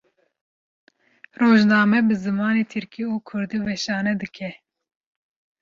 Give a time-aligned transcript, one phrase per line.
[1.39, 4.51] Rojname bi zimanê Tirkî û Kurdî weşanê dike.